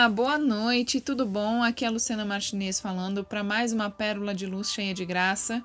Olá, 0.00 0.08
boa 0.08 0.38
noite, 0.38 0.98
tudo 0.98 1.26
bom? 1.26 1.62
Aqui 1.62 1.84
é 1.84 1.88
a 1.88 1.90
Luciana 1.90 2.24
Martinez 2.24 2.80
falando 2.80 3.22
para 3.22 3.44
mais 3.44 3.70
uma 3.70 3.90
pérola 3.90 4.34
de 4.34 4.46
luz 4.46 4.72
cheia 4.72 4.94
de 4.94 5.04
graça, 5.04 5.62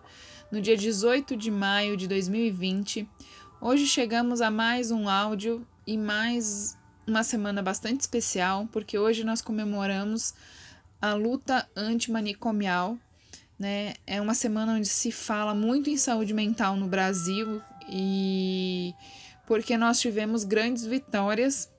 no 0.51 0.61
dia 0.61 0.75
18 0.75 1.37
de 1.37 1.49
maio 1.49 1.95
de 1.95 2.05
2020. 2.05 3.07
Hoje 3.61 3.87
chegamos 3.87 4.41
a 4.41 4.51
mais 4.51 4.91
um 4.91 5.07
áudio 5.07 5.65
e 5.87 5.97
mais 5.97 6.77
uma 7.07 7.23
semana 7.23 7.63
bastante 7.63 8.01
especial, 8.01 8.67
porque 8.73 8.99
hoje 8.99 9.23
nós 9.23 9.41
comemoramos 9.41 10.33
a 11.01 11.13
luta 11.13 11.65
antimanicomial. 11.73 12.97
Né? 13.57 13.93
É 14.05 14.19
uma 14.19 14.33
semana 14.33 14.73
onde 14.73 14.89
se 14.89 15.13
fala 15.13 15.55
muito 15.55 15.89
em 15.89 15.95
saúde 15.95 16.33
mental 16.33 16.75
no 16.75 16.87
Brasil 16.87 17.61
e 17.87 18.93
porque 19.47 19.77
nós 19.77 19.97
tivemos 20.01 20.43
grandes 20.43 20.85
vitórias 20.85 21.73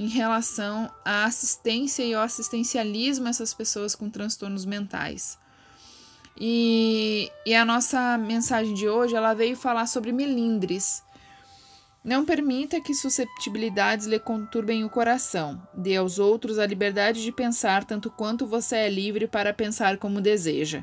em 0.00 0.08
relação 0.08 0.90
à 1.04 1.26
assistência 1.26 2.02
e 2.02 2.14
ao 2.14 2.22
assistencialismo 2.22 3.26
a 3.26 3.28
essas 3.28 3.52
pessoas 3.52 3.94
com 3.94 4.08
transtornos 4.08 4.64
mentais. 4.64 5.38
E, 6.40 7.30
e 7.44 7.54
a 7.54 7.66
nossa 7.66 8.16
mensagem 8.16 8.72
de 8.72 8.88
hoje 8.88 9.14
ela 9.14 9.34
veio 9.34 9.54
falar 9.54 9.84
sobre 9.84 10.10
melindres. 10.10 11.02
Não 12.02 12.24
permita 12.24 12.80
que 12.80 12.94
susceptibilidades 12.94 14.06
lhe 14.06 14.18
conturbem 14.18 14.84
o 14.84 14.88
coração. 14.88 15.60
Dê 15.74 15.96
aos 15.96 16.18
outros 16.18 16.58
a 16.58 16.64
liberdade 16.64 17.22
de 17.22 17.30
pensar 17.30 17.84
tanto 17.84 18.10
quanto 18.10 18.46
você 18.46 18.76
é 18.76 18.88
livre 18.88 19.28
para 19.28 19.52
pensar 19.52 19.98
como 19.98 20.18
deseja. 20.18 20.82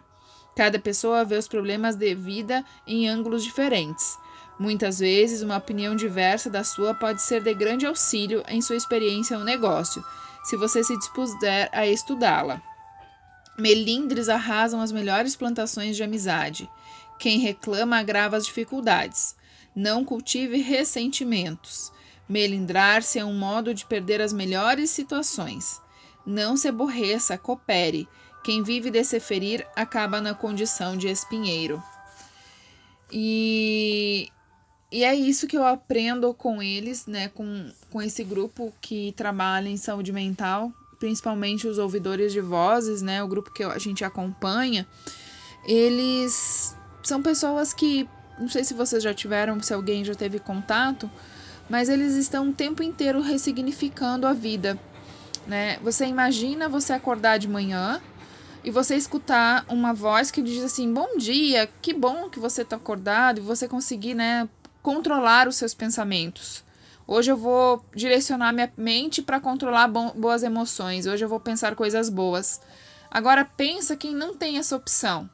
Cada 0.55 0.77
pessoa 0.77 1.25
vê 1.25 1.38
os 1.38 1.47
problemas 1.47 1.95
de 1.95 2.13
vida 2.13 2.63
em 2.86 3.09
ângulos 3.09 3.44
diferentes. 3.44 4.16
Muitas 4.59 4.99
vezes, 4.99 5.41
uma 5.41 5.57
opinião 5.57 5.95
diversa 5.95 6.49
da 6.49 6.63
sua 6.63 6.93
pode 6.93 7.22
ser 7.22 7.44
de 7.44 7.53
grande 7.53 7.86
auxílio 7.86 8.44
em 8.47 8.61
sua 8.61 8.75
experiência 8.75 9.38
no 9.38 9.45
negócio, 9.45 10.03
se 10.44 10.58
você 10.58 10.83
se 10.83 10.97
dispuser 10.97 11.69
a 11.72 11.86
estudá-la. 11.86 12.61
Melindres 13.58 14.30
arrasam 14.30 14.81
as 14.81 14.91
melhores 14.91 15.35
plantações 15.35 15.95
de 15.95 16.03
amizade. 16.03 16.69
Quem 17.19 17.39
reclama 17.39 17.97
agrava 17.97 18.38
as 18.38 18.45
dificuldades. 18.45 19.35
Não 19.75 20.05
cultive 20.05 20.58
ressentimentos. 20.58 21.91
Melindrar-se 22.28 23.19
é 23.19 23.25
um 23.25 23.38
modo 23.38 23.73
de 23.73 23.85
perder 23.85 24.22
as 24.22 24.33
melhores 24.33 24.89
situações. 24.89 25.81
Não 26.25 26.58
se 26.58 26.67
aborreça, 26.67 27.38
coopere. 27.38 28.08
Quem 28.44 28.63
vive 28.63 28.91
de 28.91 29.03
se 29.03 29.19
ferir 29.19 29.66
acaba 29.75 30.22
na 30.22 30.33
condição 30.33 30.97
de 30.97 31.08
espinheiro. 31.08 31.81
E 33.11 34.30
e 34.91 35.03
é 35.03 35.13
isso 35.13 35.47
que 35.47 35.57
eu 35.57 35.66
aprendo 35.66 36.33
com 36.33 36.61
eles, 36.63 37.05
né, 37.05 37.30
com, 37.30 37.69
com 37.91 38.02
esse 38.02 38.23
grupo 38.23 38.73
que 38.81 39.13
trabalha 39.17 39.67
em 39.67 39.77
saúde 39.77 40.13
mental, 40.13 40.71
principalmente 40.99 41.67
os 41.67 41.77
ouvidores 41.77 42.31
de 42.31 42.39
vozes, 42.39 43.02
né, 43.02 43.21
o 43.21 43.27
grupo 43.27 43.52
que 43.52 43.63
a 43.63 43.77
gente 43.77 44.05
acompanha. 44.05 44.88
Eles 45.66 46.75
são 47.03 47.21
pessoas 47.21 47.73
que, 47.73 48.07
não 48.39 48.47
sei 48.47 48.63
se 48.63 48.73
vocês 48.73 49.03
já 49.03 49.13
tiveram, 49.13 49.61
se 49.61 49.73
alguém 49.73 50.05
já 50.05 50.16
teve 50.16 50.39
contato, 50.39 51.09
mas 51.69 51.89
eles 51.89 52.16
estão 52.16 52.49
o 52.49 52.53
tempo 52.53 52.81
inteiro 52.81 53.22
ressignificando 53.22 54.25
a 54.25 54.33
vida, 54.33 54.79
né? 55.45 55.77
Você 55.83 56.05
imagina 56.05 56.69
você 56.69 56.94
acordar 56.94 57.38
de 57.38 57.47
manhã 57.47 58.01
e 58.63 58.72
você 58.72 58.95
escutar 58.95 59.66
uma 59.69 59.94
voz 59.94 60.31
que 60.31 60.41
diz 60.41 60.63
assim: 60.63 60.94
"Bom 60.94 61.17
dia, 61.17 61.69
que 61.81 61.94
bom 61.94 62.29
que 62.29 62.39
você 62.39 62.61
está 62.61 62.75
acordado" 62.75 63.39
e 63.39 63.41
você 63.41 63.67
conseguir, 63.67 64.13
né, 64.13 64.47
controlar 64.88 65.49
os 65.49 65.57
seus 65.57 65.73
pensamentos. 65.73 66.63
Hoje 67.05 67.30
eu 67.30 67.35
vou 67.35 67.85
direcionar 67.93 68.53
minha 68.53 68.71
mente 68.77 69.21
para 69.21 69.38
controlar 69.38 69.89
boas 69.89 70.44
emoções. 70.44 71.05
Hoje 71.05 71.25
eu 71.25 71.28
vou 71.28 71.41
pensar 71.41 71.75
coisas 71.75 72.09
boas. 72.09 72.62
Agora 73.12 73.44
pensa 73.44 73.97
quem 73.97 74.16
não 74.16 74.34
tem 74.34 74.57
essa 74.57 74.78
opção. 74.78 75.29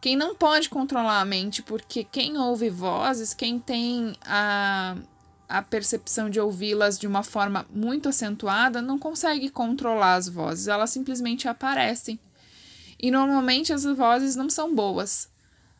Quem 0.00 0.14
não 0.14 0.36
pode 0.36 0.68
controlar 0.68 1.20
a 1.20 1.24
mente, 1.24 1.64
porque 1.64 2.04
quem 2.04 2.38
ouve 2.38 2.70
vozes, 2.70 3.34
quem 3.34 3.58
tem 3.58 4.14
a, 4.24 4.94
a 5.48 5.62
percepção 5.62 6.30
de 6.30 6.38
ouvi-las 6.38 6.96
de 6.96 7.08
uma 7.08 7.24
forma 7.24 7.66
muito 7.74 8.08
acentuada, 8.08 8.80
não 8.80 9.00
consegue 9.00 9.50
controlar 9.50 10.14
as 10.14 10.28
vozes, 10.28 10.68
elas 10.68 10.90
simplesmente 10.90 11.48
aparecem. 11.48 12.20
E 13.00 13.10
normalmente 13.10 13.72
as 13.72 13.82
vozes 13.82 14.36
não 14.36 14.48
são 14.48 14.72
boas, 14.72 15.28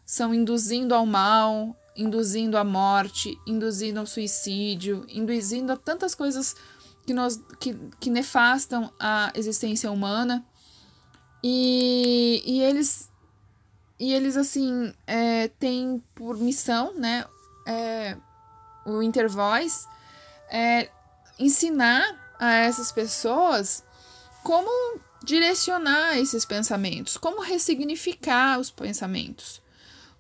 são 0.05 0.35
induzindo 0.35 0.93
ao 0.93 1.07
mal, 1.07 1.77
induzindo 1.97 2.57
à 2.57 2.65
morte, 2.65 3.39
induzindo 3.47 4.01
ao 4.01 4.07
suicídio, 4.07 5.05
induzindo 5.09 5.73
a 5.73 5.77
tantas 5.77 6.15
coisas 6.15 6.55
que, 7.07 7.13
nós, 7.13 7.43
que, 7.59 7.75
que 7.99 8.11
nefastam 8.11 8.93
a 8.99 9.33
existência 9.35 9.91
humana. 9.91 10.45
E, 11.43 12.43
e 12.45 12.63
eles, 12.63 13.11
e 13.99 14.13
eles 14.13 14.37
assim, 14.37 14.95
é, 15.07 15.49
têm 15.49 16.03
por 16.15 16.37
missão, 16.37 16.95
né, 16.95 17.25
é, 17.67 18.17
o 18.85 19.03
Intervoice, 19.03 19.87
é, 20.51 20.91
ensinar 21.39 22.35
a 22.39 22.55
essas 22.55 22.93
pessoas 22.93 23.85
como 24.43 25.01
direcionar 25.23 26.19
esses 26.19 26.45
pensamentos, 26.45 27.17
como 27.17 27.43
ressignificar 27.43 28.59
os 28.59 28.71
pensamentos. 28.71 29.63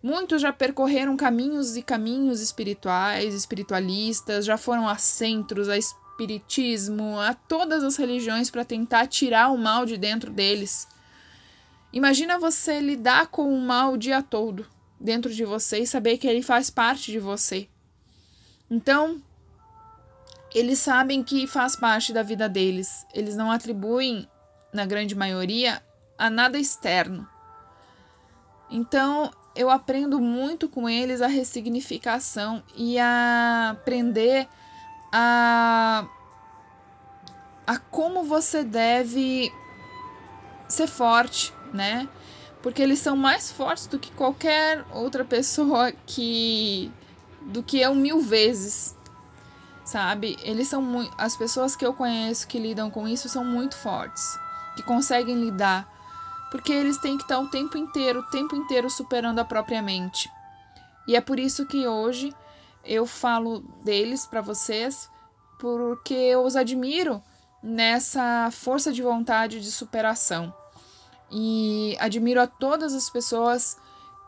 Muitos 0.02 0.40
já 0.40 0.52
percorreram 0.52 1.16
caminhos 1.16 1.76
e 1.76 1.82
caminhos 1.82 2.40
espirituais, 2.40 3.34
espiritualistas, 3.34 4.46
já 4.46 4.56
foram 4.56 4.88
a 4.88 4.96
centros, 4.96 5.68
a 5.68 5.76
espiritismo, 5.76 7.18
a 7.18 7.34
todas 7.34 7.84
as 7.84 7.96
religiões 7.96 8.50
para 8.50 8.64
tentar 8.64 9.06
tirar 9.06 9.50
o 9.50 9.58
mal 9.58 9.84
de 9.84 9.98
dentro 9.98 10.30
deles. 10.30 10.88
Imagina 11.92 12.38
você 12.38 12.80
lidar 12.80 13.26
com 13.26 13.52
o 13.52 13.60
mal 13.60 13.92
o 13.92 13.98
dia 13.98 14.22
todo 14.22 14.66
dentro 14.98 15.32
de 15.32 15.44
você 15.44 15.80
e 15.80 15.86
saber 15.86 16.18
que 16.18 16.26
ele 16.26 16.42
faz 16.42 16.70
parte 16.70 17.10
de 17.10 17.18
você. 17.18 17.68
Então, 18.70 19.20
eles 20.54 20.78
sabem 20.78 21.22
que 21.22 21.46
faz 21.46 21.76
parte 21.76 22.12
da 22.12 22.22
vida 22.22 22.48
deles. 22.48 23.06
Eles 23.12 23.36
não 23.36 23.50
atribuem, 23.50 24.28
na 24.72 24.86
grande 24.86 25.14
maioria, 25.14 25.82
a 26.16 26.30
nada 26.30 26.58
externo. 26.58 27.26
Então, 28.70 29.32
eu 29.54 29.70
aprendo 29.70 30.20
muito 30.20 30.68
com 30.68 30.88
eles 30.88 31.20
a 31.20 31.26
ressignificação 31.26 32.62
e 32.76 32.98
a 32.98 33.70
aprender 33.72 34.48
a, 35.12 36.06
a 37.66 37.78
como 37.78 38.22
você 38.22 38.62
deve 38.62 39.52
ser 40.68 40.86
forte, 40.86 41.52
né? 41.72 42.08
Porque 42.62 42.82
eles 42.82 42.98
são 42.98 43.16
mais 43.16 43.50
fortes 43.50 43.86
do 43.86 43.98
que 43.98 44.12
qualquer 44.12 44.84
outra 44.92 45.24
pessoa 45.24 45.92
que. 46.06 46.92
do 47.40 47.62
que 47.62 47.80
eu 47.80 47.94
mil 47.94 48.20
vezes. 48.20 48.96
Sabe? 49.84 50.36
Eles 50.42 50.68
são 50.68 50.82
muito. 50.82 51.12
As 51.18 51.36
pessoas 51.36 51.74
que 51.74 51.84
eu 51.84 51.94
conheço 51.94 52.46
que 52.46 52.58
lidam 52.58 52.90
com 52.90 53.08
isso 53.08 53.28
são 53.28 53.44
muito 53.44 53.76
fortes. 53.76 54.38
Que 54.76 54.82
conseguem 54.82 55.42
lidar 55.42 55.89
porque 56.50 56.72
eles 56.72 56.98
têm 56.98 57.16
que 57.16 57.22
estar 57.22 57.38
o 57.38 57.48
tempo 57.48 57.76
inteiro, 57.78 58.20
o 58.20 58.30
tempo 58.30 58.56
inteiro 58.56 58.90
superando 58.90 59.38
a 59.38 59.44
própria 59.44 59.80
mente. 59.80 60.30
E 61.06 61.16
é 61.16 61.20
por 61.20 61.38
isso 61.38 61.66
que 61.66 61.86
hoje 61.86 62.34
eu 62.84 63.06
falo 63.06 63.60
deles 63.84 64.26
para 64.26 64.40
vocês, 64.40 65.08
porque 65.58 66.14
eu 66.14 66.44
os 66.44 66.56
admiro 66.56 67.22
nessa 67.62 68.50
força 68.50 68.92
de 68.92 69.02
vontade 69.02 69.60
de 69.60 69.70
superação. 69.70 70.52
E 71.30 71.96
admiro 72.00 72.40
a 72.40 72.46
todas 72.46 72.94
as 72.94 73.08
pessoas 73.08 73.76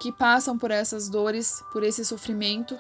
que 0.00 0.12
passam 0.12 0.56
por 0.56 0.71
essas 0.71 1.09
dores, 1.09 1.62
por 1.72 1.82
esse 1.82 2.05
sofrimento, 2.05 2.79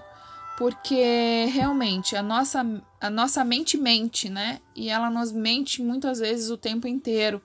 porque 0.58 1.46
realmente 1.52 2.14
a 2.14 2.22
nossa, 2.22 2.64
a 3.00 3.10
nossa 3.10 3.44
mente 3.44 3.76
mente, 3.76 4.28
né? 4.28 4.60
E 4.76 4.88
ela 4.88 5.10
nos 5.10 5.32
mente 5.32 5.82
muitas 5.82 6.18
vezes 6.18 6.50
o 6.50 6.56
tempo 6.56 6.86
inteiro 6.86 7.42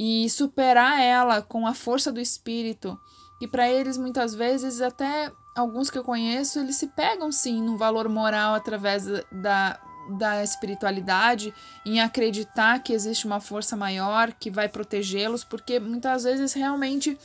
e 0.00 0.30
superar 0.30 1.00
ela 1.02 1.42
com 1.42 1.66
a 1.66 1.74
força 1.74 2.12
do 2.12 2.20
espírito. 2.20 2.96
E 3.40 3.48
para 3.48 3.68
eles, 3.68 3.98
muitas 3.98 4.32
vezes, 4.32 4.80
até 4.80 5.32
alguns 5.56 5.90
que 5.90 5.98
eu 5.98 6.04
conheço, 6.04 6.60
eles 6.60 6.76
se 6.76 6.86
pegam 6.86 7.32
sim 7.32 7.60
no 7.60 7.76
valor 7.76 8.08
moral 8.08 8.54
através 8.54 9.06
da, 9.32 9.80
da 10.16 10.44
espiritualidade, 10.44 11.52
em 11.84 12.00
acreditar 12.00 12.80
que 12.80 12.92
existe 12.92 13.26
uma 13.26 13.40
força 13.40 13.76
maior 13.76 14.32
que 14.32 14.52
vai 14.52 14.68
protegê-los, 14.68 15.42
porque 15.42 15.80
muitas 15.80 16.22
vezes 16.22 16.52
realmente, 16.52 17.18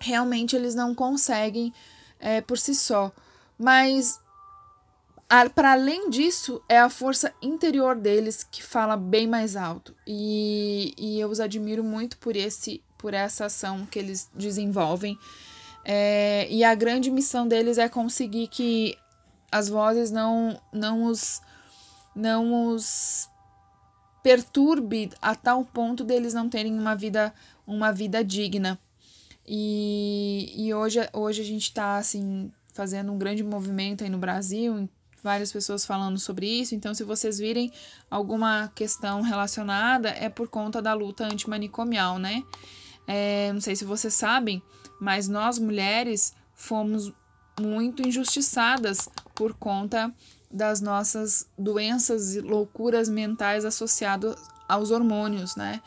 realmente 0.00 0.56
eles 0.56 0.74
não 0.74 0.94
conseguem 0.94 1.74
é, 2.18 2.40
por 2.40 2.56
si 2.56 2.74
só. 2.74 3.12
Mas 3.58 4.18
para 5.54 5.72
além 5.72 6.10
disso, 6.10 6.60
é 6.68 6.78
a 6.78 6.90
força 6.90 7.32
interior 7.40 7.94
deles 7.94 8.42
que 8.42 8.62
fala 8.62 8.96
bem 8.96 9.28
mais 9.28 9.54
alto. 9.54 9.94
E, 10.04 10.92
e 10.98 11.20
eu 11.20 11.28
os 11.28 11.38
admiro 11.38 11.84
muito 11.84 12.18
por, 12.18 12.34
esse, 12.34 12.82
por 12.98 13.14
essa 13.14 13.46
ação 13.46 13.86
que 13.86 13.98
eles 13.98 14.28
desenvolvem. 14.34 15.16
É, 15.84 16.48
e 16.50 16.64
a 16.64 16.74
grande 16.74 17.10
missão 17.10 17.46
deles 17.46 17.78
é 17.78 17.88
conseguir 17.88 18.48
que 18.48 18.98
as 19.52 19.68
vozes 19.68 20.10
não, 20.10 20.60
não 20.72 21.04
os. 21.04 21.40
não 22.14 22.72
os. 22.72 23.28
perturbe 24.24 25.10
a 25.22 25.36
tal 25.36 25.64
ponto 25.64 26.02
deles 26.02 26.34
não 26.34 26.48
terem 26.48 26.76
uma 26.76 26.96
vida, 26.96 27.32
uma 27.64 27.92
vida 27.92 28.24
digna. 28.24 28.80
E, 29.46 30.52
e 30.56 30.74
hoje, 30.74 30.98
hoje 31.12 31.40
a 31.40 31.44
gente 31.44 31.64
está 31.64 31.96
assim, 31.96 32.52
fazendo 32.72 33.12
um 33.12 33.18
grande 33.18 33.42
movimento 33.42 34.04
aí 34.04 34.10
no 34.10 34.18
Brasil, 34.18 34.88
várias 35.22 35.52
pessoas 35.52 35.84
falando 35.84 36.18
sobre 36.18 36.46
isso. 36.46 36.74
Então, 36.74 36.94
se 36.94 37.04
vocês 37.04 37.38
virem 37.38 37.72
alguma 38.10 38.70
questão 38.74 39.22
relacionada, 39.22 40.10
é 40.10 40.28
por 40.28 40.48
conta 40.48 40.80
da 40.80 40.92
luta 40.94 41.24
antimanicomial, 41.24 42.18
né? 42.18 42.42
É, 43.06 43.52
não 43.52 43.60
sei 43.60 43.74
se 43.74 43.84
vocês 43.84 44.14
sabem, 44.14 44.62
mas 45.00 45.28
nós 45.28 45.58
mulheres 45.58 46.34
fomos 46.54 47.12
muito 47.60 48.06
injustiçadas 48.06 49.08
por 49.34 49.54
conta 49.54 50.14
das 50.50 50.80
nossas 50.80 51.48
doenças 51.58 52.34
e 52.34 52.40
loucuras 52.40 53.08
mentais 53.08 53.64
associadas 53.64 54.36
aos 54.68 54.90
hormônios, 54.90 55.56
né? 55.56 55.80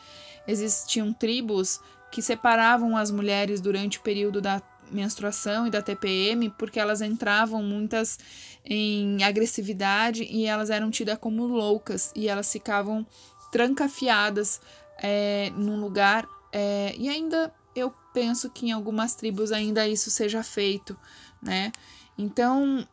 Existiam 0.46 1.12
tribos 1.12 1.80
que 2.10 2.22
separavam 2.22 2.96
as 2.96 3.10
mulheres 3.10 3.60
durante 3.60 3.98
o 3.98 4.02
período 4.02 4.40
da 4.40 4.62
menstruação 4.90 5.66
e 5.66 5.70
da 5.70 5.82
TPM 5.82 6.50
porque 6.50 6.78
elas 6.78 7.00
entravam 7.00 7.62
muitas 7.62 8.18
em 8.64 9.22
agressividade 9.22 10.24
e 10.24 10.46
elas 10.46 10.70
eram 10.70 10.90
tidas 10.90 11.18
como 11.18 11.46
loucas 11.46 12.10
e 12.14 12.28
elas 12.28 12.50
ficavam 12.50 13.06
trancafiadas 13.52 14.60
é, 14.98 15.50
num 15.56 15.80
lugar 15.80 16.26
é, 16.52 16.94
e 16.96 17.08
ainda 17.08 17.52
eu 17.74 17.92
penso 18.12 18.48
que 18.48 18.66
em 18.66 18.72
algumas 18.72 19.14
tribos 19.16 19.50
ainda 19.50 19.86
isso 19.88 20.10
seja 20.10 20.42
feito, 20.42 20.96
né? 21.42 21.72
Então 22.16 22.86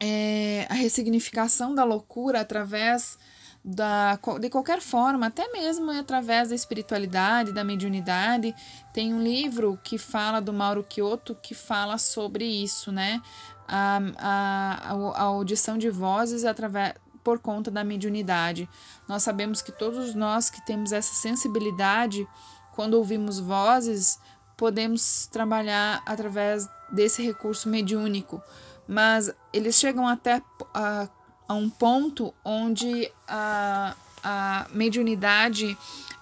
é, 0.00 0.66
a 0.68 0.74
ressignificação 0.74 1.74
da 1.74 1.84
loucura 1.84 2.40
através 2.40 3.16
da, 3.64 4.18
de 4.40 4.50
qualquer 4.50 4.82
forma, 4.82 5.26
até 5.26 5.50
mesmo 5.50 5.90
através 5.92 6.50
da 6.50 6.54
espiritualidade, 6.54 7.52
da 7.52 7.64
mediunidade. 7.64 8.54
Tem 8.92 9.14
um 9.14 9.22
livro 9.22 9.78
que 9.82 9.96
fala 9.96 10.40
do 10.40 10.52
Mauro 10.52 10.84
Kyoto 10.84 11.34
que 11.34 11.54
fala 11.54 11.96
sobre 11.96 12.44
isso, 12.44 12.92
né? 12.92 13.22
A, 13.66 14.00
a, 14.18 14.92
a 14.92 15.22
audição 15.22 15.78
de 15.78 15.90
vozes 15.90 16.44
através 16.44 16.94
por 17.22 17.38
conta 17.38 17.70
da 17.70 17.82
mediunidade. 17.82 18.68
Nós 19.08 19.22
sabemos 19.22 19.62
que 19.62 19.72
todos 19.72 20.14
nós 20.14 20.50
que 20.50 20.64
temos 20.66 20.92
essa 20.92 21.14
sensibilidade, 21.14 22.28
quando 22.74 22.94
ouvimos 22.94 23.38
vozes, 23.38 24.18
podemos 24.56 25.26
trabalhar 25.28 26.02
através 26.04 26.68
desse 26.92 27.22
recurso 27.22 27.68
mediúnico 27.68 28.42
mas 28.86 29.32
eles 29.52 29.76
chegam 29.76 30.06
até 30.06 30.42
a, 30.72 31.08
a 31.48 31.54
um 31.54 31.68
ponto 31.70 32.34
onde 32.44 33.10
a, 33.26 33.94
a 34.22 34.66
mediunidade 34.70 35.76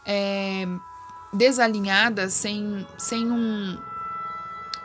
é 0.06 0.66
desalinhada, 1.32 2.28
sem, 2.28 2.86
sem 2.98 3.30
um. 3.30 3.78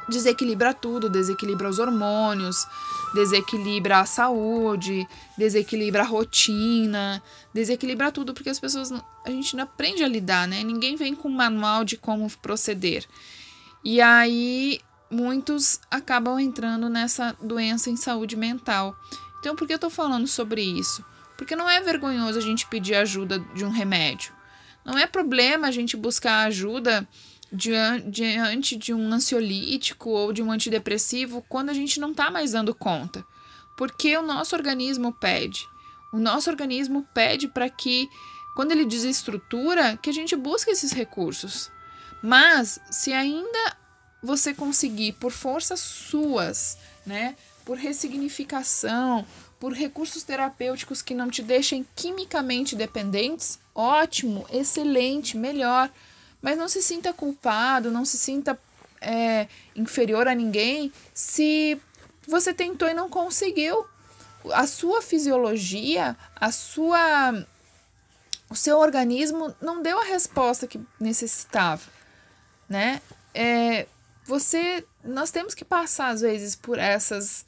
Desequilibra 0.10 0.74
tudo, 0.74 1.10
desequilibra 1.10 1.70
os 1.70 1.80
hormônios, 1.80 2.66
desequilibra 3.14 4.00
a 4.00 4.06
saúde, 4.06 5.08
desequilibra 5.38 6.04
a 6.04 6.06
rotina, 6.06 7.22
desequilibra 7.54 8.12
tudo, 8.12 8.34
porque 8.34 8.50
as 8.50 8.60
pessoas. 8.60 8.92
a 9.26 9.30
gente 9.30 9.56
não 9.56 9.64
aprende 9.64 10.04
a 10.04 10.08
lidar, 10.08 10.48
né? 10.48 10.64
Ninguém 10.64 10.96
vem 10.96 11.16
com 11.16 11.28
um 11.28 11.36
manual 11.36 11.84
de 11.84 11.98
como 11.98 12.30
proceder. 12.38 13.06
E 13.84 14.02
aí 14.02 14.80
muitos 15.10 15.80
acabam 15.90 16.40
entrando 16.40 16.90
nessa 16.90 17.36
doença 17.42 17.90
em 17.90 17.96
saúde 17.96 18.36
mental. 18.36 18.96
Então, 19.40 19.56
por 19.56 19.68
que 19.68 19.74
eu 19.74 19.78
estou 19.78 19.90
falando 19.90 20.28
sobre 20.28 20.62
isso? 20.62 21.04
Porque 21.38 21.56
não 21.56 21.70
é 21.70 21.80
vergonhoso 21.82 22.38
a 22.38 22.42
gente 22.42 22.68
pedir 22.68 22.96
ajuda 22.96 23.40
de 23.54 23.64
um 23.64 23.70
remédio. 23.70 24.34
Não 24.84 24.98
é 24.98 25.06
problema 25.06 25.68
a 25.68 25.72
gente 25.72 25.96
buscar 25.96 26.48
ajuda 26.48 27.08
diante 27.52 28.76
de 28.76 28.94
um 28.94 29.12
ansiolítico 29.12 30.10
ou 30.10 30.34
de 30.34 30.42
um 30.42 30.52
antidepressivo 30.52 31.44
quando 31.48 31.70
a 31.70 31.74
gente 31.74 32.00
não 32.00 32.12
está 32.12 32.30
mais 32.30 32.52
dando 32.52 32.76
conta. 32.76 33.26
Porque 33.78 34.16
o 34.18 34.22
nosso 34.22 34.56
organismo 34.56 35.14
pede. 35.14 35.68
O 36.12 36.18
nosso 36.18 36.50
organismo 36.50 37.08
pede 37.14 37.48
para 37.48 37.70
que, 37.70 38.10
quando 38.56 38.72
ele 38.72 38.86
desestrutura, 38.86 39.98
que 39.98 40.10
a 40.10 40.14
gente 40.14 40.36
busque 40.36 40.72
esses 40.72 40.92
recursos. 40.92 41.72
Mas, 42.22 42.80
se 42.90 43.14
ainda 43.14 43.78
você 44.24 44.54
conseguir, 44.54 45.14
por 45.14 45.32
forças 45.32 45.80
suas, 45.80 46.78
né, 47.06 47.36
por 47.64 47.78
ressignificação, 47.78 49.26
por 49.60 49.74
recursos 49.74 50.24
terapêuticos 50.24 51.02
que 51.02 51.14
não 51.14 51.30
te 51.30 51.42
deixem 51.42 51.86
quimicamente 51.96 52.76
dependentes, 52.76 53.60
ótimo, 53.74 54.46
excelente, 54.52 55.38
melhor. 55.38 55.92
Mas 56.48 56.58
não 56.58 56.70
se 56.70 56.82
sinta 56.82 57.12
culpado, 57.12 57.92
não 57.92 58.06
se 58.06 58.18
sinta 58.18 58.58
é, 59.02 59.50
inferior 59.76 60.30
a 60.30 60.34
ninguém 60.34 60.94
se 61.14 61.78
você 62.26 62.54
tentou 62.54 62.88
e 62.88 62.94
não 62.94 63.10
conseguiu. 63.10 63.86
A 64.54 64.66
sua 64.66 65.02
fisiologia, 65.02 66.16
a 66.34 66.50
sua 66.50 67.46
o 68.50 68.56
seu 68.56 68.78
organismo 68.78 69.54
não 69.60 69.82
deu 69.82 70.00
a 70.00 70.06
resposta 70.06 70.66
que 70.66 70.80
necessitava, 70.98 71.84
né? 72.70 73.02
É, 73.34 73.86
você 74.24 74.86
nós 75.04 75.32
temos 75.32 75.54
que 75.54 75.66
passar 75.66 76.12
às 76.12 76.22
vezes 76.22 76.56
por 76.56 76.80
essas 76.80 77.46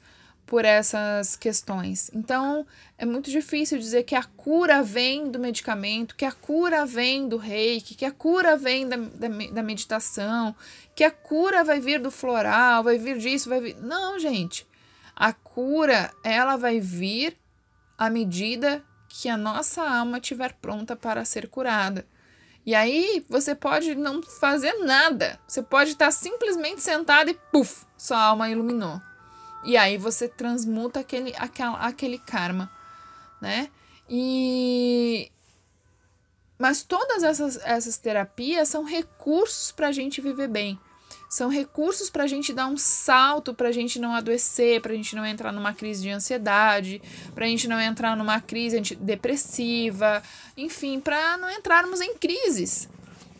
por 0.49 0.65
essas 0.65 1.35
questões. 1.35 2.09
Então, 2.11 2.65
é 2.97 3.05
muito 3.05 3.29
difícil 3.29 3.77
dizer 3.77 4.01
que 4.01 4.15
a 4.15 4.23
cura 4.23 4.81
vem 4.81 5.29
do 5.29 5.37
medicamento, 5.37 6.15
que 6.15 6.25
a 6.25 6.31
cura 6.31 6.87
vem 6.87 7.29
do 7.29 7.37
reiki, 7.37 7.93
que 7.93 8.03
a 8.03 8.11
cura 8.11 8.57
vem 8.57 8.89
da, 8.89 8.97
da, 8.97 9.27
da 9.27 9.61
meditação, 9.61 10.55
que 10.95 11.03
a 11.03 11.11
cura 11.11 11.63
vai 11.63 11.79
vir 11.79 11.99
do 11.99 12.09
floral, 12.09 12.83
vai 12.83 12.97
vir 12.97 13.19
disso, 13.19 13.47
vai 13.47 13.61
vir. 13.61 13.77
Não, 13.77 14.17
gente. 14.17 14.67
A 15.15 15.31
cura, 15.31 16.11
ela 16.23 16.55
vai 16.55 16.79
vir 16.79 17.37
à 17.95 18.09
medida 18.09 18.83
que 19.07 19.29
a 19.29 19.37
nossa 19.37 19.83
alma 19.83 20.17
estiver 20.17 20.53
pronta 20.53 20.95
para 20.95 21.23
ser 21.25 21.47
curada. 21.47 22.07
E 22.65 22.73
aí 22.73 23.23
você 23.29 23.53
pode 23.53 23.93
não 23.93 24.23
fazer 24.23 24.73
nada. 24.79 25.39
Você 25.47 25.61
pode 25.61 25.91
estar 25.91 26.09
simplesmente 26.09 26.81
sentado 26.81 27.29
e 27.29 27.35
puf, 27.51 27.85
sua 27.95 28.19
alma 28.19 28.49
iluminou. 28.49 28.99
E 29.63 29.75
aí 29.75 29.97
você 29.97 30.27
transmuta 30.27 30.99
aquele, 30.99 31.33
aquele, 31.37 31.75
aquele 31.79 32.17
karma, 32.17 32.71
né? 33.41 33.69
E 34.09 35.31
mas 36.57 36.83
todas 36.83 37.23
essas, 37.23 37.57
essas 37.63 37.97
terapias 37.97 38.67
são 38.67 38.83
recursos 38.83 39.71
para 39.71 39.87
a 39.87 39.91
gente 39.93 40.19
viver 40.19 40.49
bem. 40.49 40.77
São 41.29 41.47
recursos 41.47 42.09
para 42.09 42.23
a 42.23 42.27
gente 42.27 42.51
dar 42.51 42.67
um 42.67 42.75
salto, 42.75 43.53
para 43.53 43.69
a 43.69 43.71
gente 43.71 43.97
não 43.97 44.13
adoecer, 44.13 44.81
para 44.81 44.91
a 44.91 44.95
gente 44.95 45.15
não 45.15 45.25
entrar 45.25 45.53
numa 45.53 45.73
crise 45.73 46.01
de 46.01 46.09
ansiedade, 46.09 47.01
para 47.33 47.45
a 47.45 47.47
gente 47.47 47.67
não 47.67 47.79
entrar 47.79 48.17
numa 48.17 48.41
crise 48.41 48.81
depressiva, 48.95 50.21
enfim, 50.57 50.99
para 50.99 51.37
não 51.37 51.49
entrarmos 51.49 52.01
em 52.01 52.15
crises. 52.15 52.89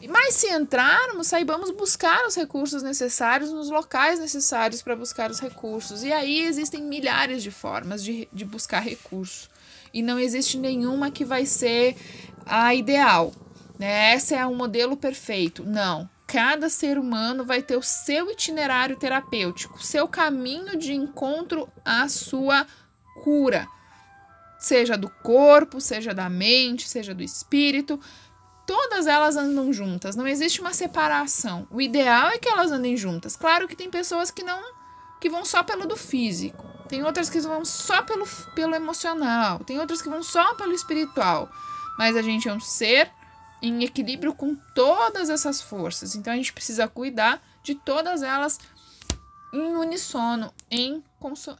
Mas 0.08 0.36
se 0.36 0.48
entrarmos, 0.48 1.28
saibamos 1.28 1.72
buscar 1.72 2.26
os 2.26 2.36
recursos 2.36 2.82
necessários 2.82 3.52
nos 3.52 3.70
locais 3.70 4.20
necessários 4.20 4.82
para 4.82 4.96
buscar 4.96 5.30
os 5.30 5.40
recursos. 5.40 6.04
E 6.04 6.14
aí 6.14 6.42
existem 6.42 6.82
milhares 6.82 7.44
de 7.44 7.52
formas 7.52 8.04
de, 8.04 8.28
de 8.32 8.46
buscar 8.46 8.80
recursos. 8.80 9.50
E 9.94 10.02
não 10.02 10.18
existe 10.18 10.58
nenhuma 10.58 11.12
que 11.12 11.26
vai 11.26 11.46
ser 11.46 11.98
a 12.46 12.74
ideal. 12.74 13.34
Né? 13.78 14.14
Essa 14.14 14.36
é 14.36 14.46
o 14.46 14.56
modelo 14.56 14.96
perfeito. 14.96 15.64
Não 15.64 16.10
cada 16.32 16.70
ser 16.70 17.00
humano 17.00 17.44
vai 17.44 17.64
ter 17.64 17.76
o 17.76 17.82
seu 17.82 18.30
itinerário 18.30 18.96
terapêutico, 18.98 19.84
seu 19.84 20.08
caminho 20.08 20.78
de 20.78 20.94
encontro 20.94 21.68
à 21.84 22.08
sua 22.08 22.68
cura, 23.24 23.68
seja 24.60 24.96
do 24.96 25.10
corpo, 25.10 25.82
seja 25.82 26.14
da 26.14 26.30
mente, 26.30 26.88
seja 26.88 27.16
do 27.16 27.24
espírito. 27.24 28.00
Todas 28.70 29.08
elas 29.08 29.36
andam 29.36 29.74
juntas, 29.74 30.16
não 30.16 30.28
existe 30.28 30.62
uma 30.62 30.76
separação. 30.76 31.68
O 31.72 31.82
ideal 31.82 32.28
é 32.28 32.38
que 32.38 32.48
elas 32.48 32.72
andem 32.72 32.96
juntas. 32.96 33.36
Claro 33.36 33.68
que 33.68 33.76
tem 33.76 33.90
pessoas 33.90 34.30
que 34.30 34.44
não 34.44 34.62
que 35.20 35.28
vão 35.28 35.44
só 35.44 35.64
pelo 35.64 35.88
do 35.88 35.98
físico, 35.98 36.64
tem 36.88 37.04
outras 37.04 37.32
que 37.32 37.40
vão 37.40 37.66
só 37.66 38.04
pelo, 38.04 38.28
pelo 38.54 38.76
emocional, 38.76 39.58
tem 39.58 39.80
outras 39.80 40.04
que 40.04 40.08
vão 40.08 40.22
só 40.22 40.54
pelo 40.54 40.72
espiritual. 40.72 41.50
Mas 41.98 42.16
a 42.16 42.22
gente 42.22 42.48
é 42.48 42.54
um 42.54 42.60
ser 42.60 43.10
em 43.60 43.84
equilíbrio 43.84 44.36
com 44.36 44.56
todas 44.76 45.32
essas 45.32 45.60
forças. 45.60 46.14
Então 46.14 46.32
a 46.32 46.36
gente 46.36 46.54
precisa 46.54 46.88
cuidar 46.88 47.42
de 47.64 47.74
todas 47.74 48.22
elas 48.22 48.60
em 49.52 49.78
unissono, 49.78 50.54
em, 50.70 51.04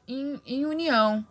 em, 0.08 0.42
em 0.46 0.64
união. 0.64 1.26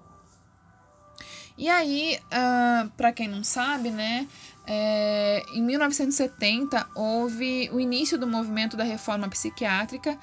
E 1.56 1.68
aí, 1.68 2.16
uh, 2.16 2.26
ah, 2.32 2.88
para 2.96 3.12
quem 3.12 3.26
não 3.26 3.42
sabe, 3.42 3.90
né, 3.90 4.28
é, 4.70 5.42
em 5.54 5.62
1970 5.62 6.86
houve 6.94 7.70
o 7.72 7.80
início 7.80 8.18
do 8.18 8.26
movimento 8.26 8.76
da 8.76 8.84
reforma 8.84 9.26
psiquiátrica 9.26 10.18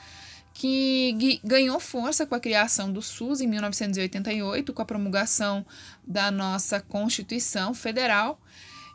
que 0.54 1.42
ganhou 1.44 1.80
força 1.80 2.26
com 2.26 2.36
a 2.36 2.40
criação 2.40 2.94
do 2.94 3.02
SUS 3.02 3.42
em 3.42 3.48
1988, 3.48 4.72
com 4.72 4.82
a 4.82 4.86
promulgação 4.86 5.66
da 6.08 6.32
nossa 6.32 6.80
Constituição 6.80 7.74
Federal. 7.74 8.40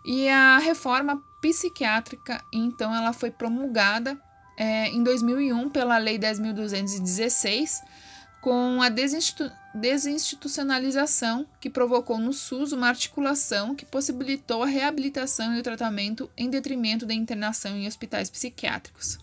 E 0.07 0.27
a 0.29 0.59
reforma 0.59 1.23
psiquiátrica, 1.43 2.43
então, 2.51 2.95
ela 2.95 3.13
foi 3.13 3.31
promulgada 3.31 4.19
é, 4.57 4.89
em 4.89 5.03
2001 5.03 5.69
pela 5.69 5.99
Lei 5.99 6.19
10.216, 6.19 7.81
com 8.41 8.83
a 8.83 8.89
desinstitu 8.89 9.51
desinstitucionalização 9.73 11.47
que 11.61 11.71
provocou 11.71 12.19
no 12.19 12.33
SUS 12.33 12.73
uma 12.73 12.89
articulação 12.89 13.73
que 13.73 13.87
possibilitou 13.87 14.65
a 14.65 14.67
reabilitação 14.67 15.55
e 15.55 15.61
o 15.61 15.63
tratamento 15.63 16.29
em 16.37 16.51
detrimento 16.51 17.07
da 17.07 17.15
internação 17.15 17.77
em 17.77 17.87
hospitais 17.87 18.29
psiquiátricos. 18.29 19.17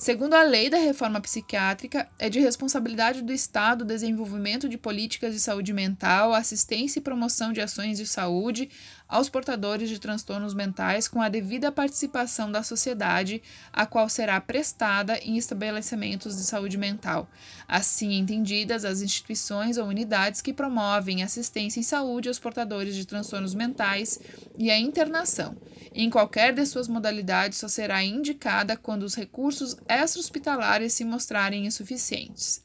Segundo 0.00 0.32
a 0.32 0.42
lei 0.42 0.70
da 0.70 0.78
reforma 0.78 1.20
psiquiátrica, 1.20 2.08
é 2.18 2.30
de 2.30 2.40
responsabilidade 2.40 3.20
do 3.20 3.34
Estado 3.34 3.82
o 3.82 3.84
desenvolvimento 3.84 4.66
de 4.66 4.78
políticas 4.78 5.34
de 5.34 5.40
saúde 5.40 5.74
mental, 5.74 6.32
assistência 6.32 6.98
e 6.98 7.02
promoção 7.02 7.52
de 7.52 7.60
ações 7.60 7.98
de 7.98 8.06
saúde 8.06 8.70
aos 9.06 9.28
portadores 9.28 9.90
de 9.90 9.98
transtornos 9.98 10.54
mentais 10.54 11.06
com 11.06 11.20
a 11.20 11.28
devida 11.28 11.70
participação 11.70 12.50
da 12.50 12.62
sociedade, 12.62 13.42
a 13.70 13.84
qual 13.84 14.08
será 14.08 14.40
prestada 14.40 15.18
em 15.18 15.36
estabelecimentos 15.36 16.34
de 16.36 16.44
saúde 16.44 16.78
mental, 16.78 17.28
assim 17.68 18.14
entendidas 18.14 18.86
as 18.86 19.02
instituições 19.02 19.76
ou 19.76 19.86
unidades 19.86 20.40
que 20.40 20.54
promovem 20.54 21.22
assistência 21.22 21.78
em 21.78 21.82
saúde 21.82 22.28
aos 22.28 22.38
portadores 22.38 22.94
de 22.94 23.04
transtornos 23.04 23.54
mentais 23.54 24.18
e 24.56 24.70
a 24.70 24.78
internação. 24.78 25.56
Em 25.92 26.08
qualquer 26.08 26.54
de 26.54 26.64
suas 26.64 26.86
modalidades, 26.86 27.58
só 27.58 27.66
será 27.66 28.02
indicada 28.04 28.76
quando 28.76 29.02
os 29.02 29.16
recursos 29.16 29.76
extra-hospitalares 29.90 30.92
se 30.92 31.04
mostrarem 31.04 31.66
insuficientes. 31.66 32.62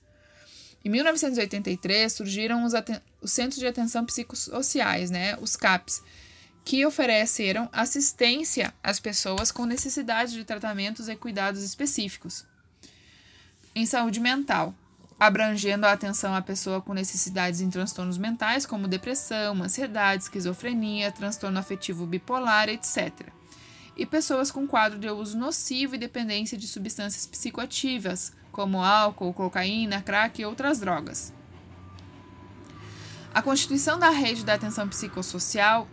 Em 0.84 0.89
1983, 0.89 2.13
surgiram 2.13 2.63
os, 2.63 2.74
os 3.22 3.32
Centros 3.32 3.60
de 3.60 3.67
Atenção 3.67 4.05
Psicossociais, 4.05 5.10
né, 5.10 5.36
os 5.41 5.55
CAPs, 5.55 6.03
que 6.63 6.86
ofereceram 6.86 7.70
assistência 7.72 8.74
às 8.84 9.00
pessoas 9.00 9.51
com 9.51 9.65
necessidade 9.65 10.34
de 10.34 10.44
tratamentos 10.44 11.10
e 11.10 11.15
cuidados 11.15 11.63
específicos 11.63 12.46
em 13.75 13.86
saúde 13.86 14.22
mental, 14.22 14.74
abrangendo 15.20 15.86
a 15.86 15.91
atenção 15.91 16.34
à 16.34 16.41
pessoa 16.41 16.82
com 16.82 16.94
necessidades 16.94 17.60
em 17.60 17.70
transtornos 17.70 18.17
mentais, 18.17 18.65
como 18.65 18.88
depressão, 18.88 19.62
ansiedade, 19.62 20.24
esquizofrenia, 20.24 21.12
transtorno 21.12 21.60
afetivo 21.60 22.05
bipolar, 22.05 22.70
etc. 22.70 23.35
E 23.96 24.06
pessoas 24.06 24.52
com 24.52 24.68
quadro 24.68 25.00
de 25.00 25.10
uso 25.10 25.38
nocivo 25.38 25.96
e 25.96 25.98
dependência 25.98 26.58
de 26.58 26.68
substâncias 26.68 27.25
psicoativas, 27.25 28.34
como 28.52 28.84
álcool, 28.84 29.34
cocaína, 29.34 30.02
crack 30.02 30.42
e 30.42 30.46
outras 30.46 30.80
drogas. 30.80 31.34
A 33.34 33.42
constituição 33.42 34.00
da 34.00 34.10
Rede 34.10 34.46
da 34.46 34.54
Atenção 34.54 34.88
Psicossocial, 34.88 35.88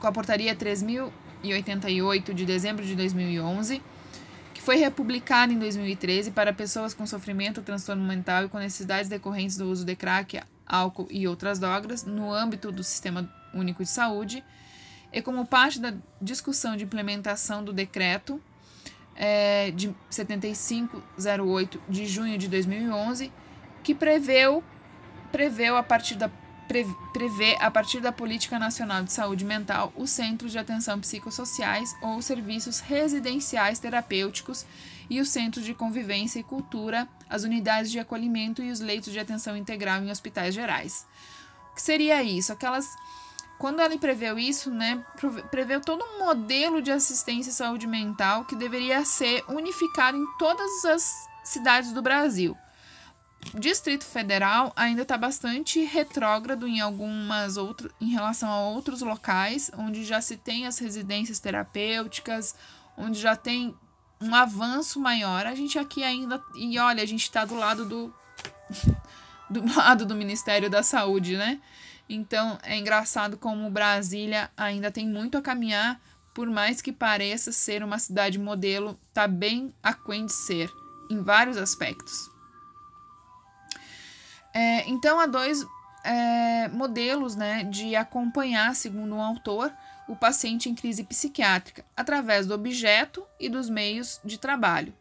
com 0.00 0.06
a 0.06 0.12
Portaria 0.12 0.54
3088 0.54 2.34
de 2.34 2.44
dezembro 2.44 2.84
de 2.84 2.94
2011, 2.94 3.82
foi 4.64 4.76
republicada 4.76 5.52
em 5.52 5.58
2013 5.58 6.30
para 6.30 6.50
pessoas 6.50 6.94
com 6.94 7.06
sofrimento, 7.06 7.60
transtorno 7.60 8.02
mental 8.02 8.44
e 8.44 8.48
com 8.48 8.56
necessidades 8.58 9.10
decorrentes 9.10 9.58
do 9.58 9.66
uso 9.70 9.84
de 9.84 9.94
crack, 9.94 10.40
álcool 10.66 11.06
e 11.10 11.28
outras 11.28 11.58
drogas 11.58 12.04
no 12.04 12.32
âmbito 12.32 12.72
do 12.72 12.82
Sistema 12.82 13.30
Único 13.52 13.82
de 13.82 13.90
Saúde, 13.90 14.42
e 15.14 15.22
como 15.22 15.46
parte 15.46 15.80
da 15.80 15.94
discussão 16.20 16.76
de 16.76 16.82
implementação 16.82 17.64
do 17.64 17.72
decreto 17.72 18.42
é, 19.14 19.70
de 19.70 19.94
7508 20.10 21.80
de 21.88 22.04
junho 22.04 22.36
de 22.36 22.48
2011, 22.48 23.32
que 23.84 23.94
preveu, 23.94 24.62
preveu 25.30 25.76
a 25.76 25.82
partir 25.84 26.16
da 26.16 26.28
prevê, 27.12 27.56
a 27.60 27.70
partir 27.70 28.00
da 28.00 28.10
Política 28.10 28.58
Nacional 28.58 29.04
de 29.04 29.12
Saúde 29.12 29.44
Mental, 29.44 29.92
os 29.94 30.10
centros 30.10 30.50
de 30.50 30.58
atenção 30.58 30.98
psicossociais 30.98 31.94
ou 32.02 32.20
serviços 32.22 32.80
residenciais 32.80 33.78
terapêuticos 33.78 34.64
e 35.08 35.20
os 35.20 35.28
centros 35.28 35.64
de 35.64 35.74
convivência 35.74 36.40
e 36.40 36.42
cultura, 36.42 37.06
as 37.28 37.44
unidades 37.44 37.92
de 37.92 37.98
acolhimento 37.98 38.62
e 38.62 38.70
os 38.70 38.80
leitos 38.80 39.12
de 39.12 39.20
atenção 39.20 39.56
integral 39.56 40.02
em 40.02 40.10
hospitais 40.10 40.54
gerais. 40.54 41.06
O 41.70 41.74
que 41.74 41.82
seria 41.82 42.22
isso? 42.22 42.52
Aquelas. 42.52 42.86
Quando 43.58 43.80
ela 43.80 43.96
preveu 43.96 44.38
isso, 44.38 44.70
né, 44.70 45.04
preveu 45.50 45.80
todo 45.80 46.04
um 46.04 46.18
modelo 46.18 46.82
de 46.82 46.90
assistência 46.90 47.50
à 47.50 47.54
saúde 47.54 47.86
mental 47.86 48.44
que 48.44 48.56
deveria 48.56 49.04
ser 49.04 49.44
unificado 49.48 50.16
em 50.16 50.26
todas 50.38 50.84
as 50.84 51.28
cidades 51.44 51.92
do 51.92 52.02
Brasil. 52.02 52.56
Distrito 53.52 54.04
Federal 54.04 54.72
ainda 54.74 55.02
está 55.02 55.18
bastante 55.18 55.84
retrógrado 55.84 56.66
em 56.66 56.80
algumas 56.80 57.56
outras 57.56 57.92
em 58.00 58.08
relação 58.10 58.50
a 58.50 58.60
outros 58.60 59.02
locais 59.02 59.70
onde 59.76 60.04
já 60.04 60.20
se 60.20 60.36
tem 60.36 60.66
as 60.66 60.78
residências 60.78 61.38
terapêuticas, 61.38 62.54
onde 62.96 63.20
já 63.20 63.36
tem 63.36 63.76
um 64.20 64.34
avanço 64.34 64.98
maior. 64.98 65.46
A 65.46 65.54
gente 65.54 65.78
aqui 65.78 66.02
ainda 66.02 66.42
e 66.54 66.78
olha, 66.78 67.02
a 67.02 67.06
gente 67.06 67.22
está 67.22 67.44
do 67.44 67.54
lado 67.54 67.84
do 67.84 68.14
do 69.50 69.74
lado 69.76 70.06
do 70.06 70.14
Ministério 70.14 70.70
da 70.70 70.82
Saúde, 70.82 71.36
né? 71.36 71.60
Então 72.14 72.58
é 72.62 72.76
engraçado 72.76 73.36
como 73.36 73.70
Brasília 73.70 74.50
ainda 74.56 74.90
tem 74.90 75.08
muito 75.08 75.36
a 75.36 75.42
caminhar, 75.42 76.00
por 76.32 76.48
mais 76.48 76.82
que 76.82 76.92
pareça 76.92 77.52
ser 77.52 77.82
uma 77.82 77.98
cidade 77.98 78.38
modelo, 78.38 78.98
tá 79.12 79.28
bem 79.28 79.72
aquém 79.82 80.26
de 80.26 80.32
ser 80.32 80.70
em 81.08 81.22
vários 81.22 81.56
aspectos. 81.56 82.30
É, 84.52 84.88
então, 84.88 85.18
há 85.18 85.26
dois 85.26 85.66
é, 86.04 86.68
modelos 86.68 87.34
né, 87.34 87.64
de 87.64 87.96
acompanhar, 87.96 88.74
segundo 88.74 89.16
um 89.16 89.20
autor, 89.20 89.72
o 90.06 90.14
paciente 90.14 90.68
em 90.68 90.74
crise 90.74 91.02
psiquiátrica, 91.02 91.84
através 91.96 92.46
do 92.46 92.54
objeto 92.54 93.26
e 93.40 93.48
dos 93.48 93.68
meios 93.68 94.20
de 94.24 94.38
trabalho. 94.38 94.94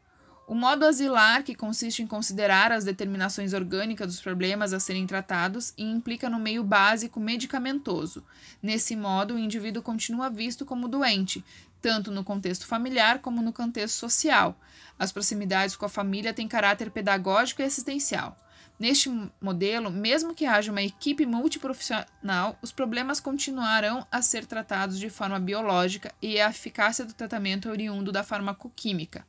O 0.46 0.54
modo 0.54 0.86
asilar, 0.86 1.42
que 1.44 1.56
consiste 1.56 2.04
em 2.04 2.08
considerar 2.08 2.70
as 2.72 2.84
determinações 2.84 3.54
orgânicas 3.54 4.08
dos 4.08 4.22
problemas 4.22 4.74
a 4.74 4.80
serem 4.80 5.08
tratados 5.08 5.74
e 5.78 5.84
implica 5.84 6.30
no 6.30 6.38
meio 6.38 6.64
básico 6.66 7.18
medicamentoso. 7.18 8.26
Nesse 8.62 8.94
modo, 8.94 9.36
o 9.36 9.40
indivíduo 9.40 9.82
continua 9.82 10.30
visto 10.30 10.66
como 10.66 10.90
doente, 10.90 11.44
tanto 11.82 12.12
no 12.12 12.26
contexto 12.26 12.68
familiar 12.68 13.20
como 13.20 13.42
no 13.42 13.54
contexto 13.54 13.96
social. 13.96 14.60
As 15.00 15.14
proximidades 15.14 15.78
com 15.78 15.86
a 15.86 15.90
família 15.90 16.34
têm 16.34 16.48
caráter 16.48 16.92
pedagógico 16.92 17.62
e 17.62 17.66
assistencial. 17.66 18.38
Neste 18.78 19.10
modelo, 19.40 19.90
mesmo 19.90 20.34
que 20.34 20.46
haja 20.46 20.72
uma 20.72 20.82
equipe 20.82 21.26
multiprofissional, 21.26 22.60
os 22.62 22.72
problemas 22.72 23.22
continuarão 23.22 24.06
a 24.12 24.22
ser 24.22 24.46
tratados 24.46 25.00
de 25.00 25.10
forma 25.10 25.40
biológica 25.40 26.12
e 26.22 26.42
a 26.42 26.50
eficácia 26.50 27.06
do 27.06 27.14
tratamento 27.14 27.70
é 27.70 27.72
oriundo 27.72 28.12
da 28.12 28.24
farmacoquímica. 28.24 29.26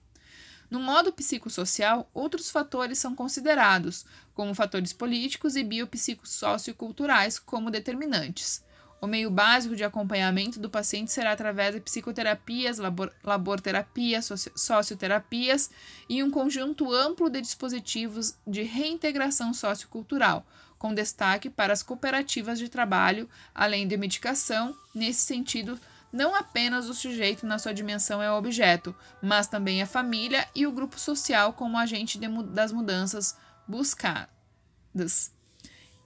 No 0.71 0.81
modo 0.81 1.13
psicossocial, 1.13 2.11
outros 2.13 2.51
fatores 2.51 2.99
são 2.99 3.15
considerados, 3.15 4.05
como 4.35 4.55
fatores 4.55 4.93
políticos 4.93 5.57
e 5.57 5.63
biopsicossocioculturais 5.63 7.39
como 7.39 7.71
determinantes. 7.71 8.65
O 9.05 9.07
meio 9.07 9.31
básico 9.31 9.77
de 9.77 9.85
acompanhamento 9.85 10.59
do 10.59 10.71
paciente 10.71 11.13
será 11.13 11.33
através 11.33 11.75
de 11.75 11.81
psicoterapias, 11.83 12.79
labor, 12.79 13.13
laborterapias, 13.23 14.31
socioterapias 14.57 15.71
e 16.09 16.23
um 16.23 16.31
conjunto 16.31 16.91
amplo 16.91 17.29
de 17.29 17.43
dispositivos 17.43 18.35
de 18.47 18.63
reintegração 18.63 19.53
sociocultural, 19.53 20.47
com 20.79 20.95
destaque 20.95 21.51
para 21.51 21.73
as 21.75 21.83
cooperativas 21.83 22.59
de 22.59 22.71
trabalho, 22.71 23.29
além 23.55 23.87
de 23.87 23.95
medicação. 23.97 24.75
Nesse 24.95 25.21
sentido, 25.21 25.79
não 26.15 26.33
apenas 26.33 26.89
o 26.89 26.95
sujeito 26.95 27.45
na 27.45 27.59
sua 27.59 27.75
dimensão 27.75 28.23
é 28.23 28.31
o 28.31 28.39
objeto, 28.39 28.95
mas 29.21 29.49
também 29.49 29.83
a 29.83 29.87
família 29.87 30.47
e 30.55 30.65
o 30.65 30.71
grupo 30.71 30.97
social 30.97 31.53
como 31.55 31.77
agente 31.77 32.21
de, 32.21 32.29
das 32.45 32.71
mudanças 32.71 33.37
buscadas. 33.67 35.33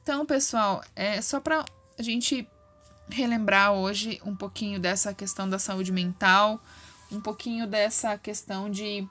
Então, 0.03 0.25
pessoal, 0.25 0.83
é 0.97 1.21
só 1.21 1.39
para 1.39 1.63
a 1.99 2.03
gente 2.03 2.49
relembrar 3.11 3.73
hoje 3.73 4.19
um 4.25 4.35
pouquinho 4.35 4.81
dessa 4.81 5.13
questão 5.13 5.47
da 5.47 5.59
saúde 5.59 5.93
mental, 5.93 6.59
um 7.13 7.21
pouquinho 7.21 7.67
dessa 7.67 8.17
questão 8.17 8.71
de 8.71 9.07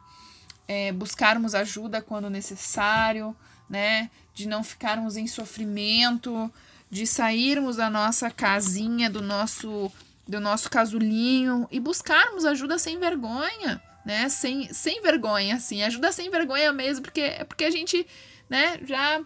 é, 0.68 0.92
buscarmos 0.92 1.54
ajuda 1.54 2.02
quando 2.02 2.28
necessário, 2.28 3.36
né? 3.70 4.10
De 4.34 4.48
não 4.48 4.64
ficarmos 4.64 5.16
em 5.16 5.28
sofrimento, 5.28 6.52
de 6.90 7.06
sairmos 7.06 7.76
da 7.76 7.88
nossa 7.88 8.32
casinha, 8.32 9.12
do 9.12 9.22
nosso 9.22 9.92
do 10.28 10.40
nosso 10.40 10.70
casulinho 10.70 11.68
e 11.72 11.80
buscarmos 11.80 12.46
ajuda 12.46 12.78
sem 12.78 13.00
vergonha, 13.00 13.82
né? 14.06 14.30
Sem, 14.30 14.72
sem 14.74 15.02
vergonha, 15.02 15.56
assim, 15.56 15.84
ajuda 15.84 16.12
sem 16.12 16.30
vergonha 16.30 16.72
mesmo, 16.74 17.04
porque 17.04 17.22
é 17.22 17.44
porque 17.44 17.66
a 17.66 17.72
gente, 17.72 18.06
né, 18.50 18.80
já 18.84 19.22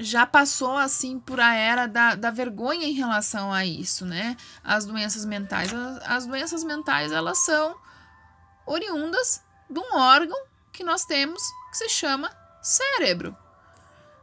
já 0.00 0.24
passou 0.24 0.76
assim 0.76 1.18
por 1.18 1.40
a 1.40 1.54
era 1.54 1.86
da, 1.86 2.14
da 2.14 2.30
vergonha 2.30 2.86
em 2.86 2.92
relação 2.92 3.52
a 3.52 3.64
isso, 3.64 4.06
né? 4.06 4.36
As 4.62 4.84
doenças 4.84 5.24
mentais. 5.24 5.72
As, 5.74 6.02
as 6.08 6.26
doenças 6.26 6.62
mentais, 6.62 7.10
elas 7.10 7.38
são 7.38 7.76
oriundas 8.64 9.42
de 9.68 9.78
um 9.78 9.96
órgão 9.96 10.38
que 10.72 10.84
nós 10.84 11.04
temos 11.04 11.42
que 11.70 11.78
se 11.78 11.88
chama 11.88 12.30
cérebro, 12.62 13.36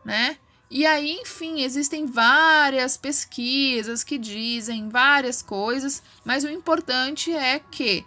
né? 0.03 0.37
E 0.75 0.85
aí, 0.85 1.13
enfim, 1.21 1.61
existem 1.61 2.05
várias 2.05 2.97
pesquisas 2.97 4.03
que 4.03 4.17
dizem 4.17 4.89
várias 4.89 5.41
coisas, 5.41 6.03
mas 6.25 6.43
o 6.43 6.49
importante 6.49 7.31
é 7.31 7.59
que 7.59 8.05